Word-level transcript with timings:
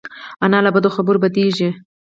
انا 0.45 0.57
له 0.65 0.69
بدو 0.75 0.89
خبرو 0.95 1.21
بدېږي 1.23 1.69